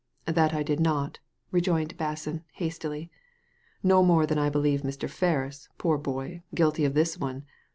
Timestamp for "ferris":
5.07-5.69